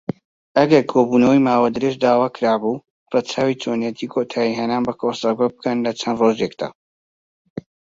[0.57, 6.69] ئەگەر کۆبوونەوەی ماوە درێژ داواکرابوو، ڕەچاوی چۆنێتی کۆتایهێنان بە کۆرسەکە بکەن لەچەند ڕۆژێکدا.